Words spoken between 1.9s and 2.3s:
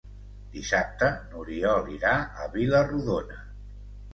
irà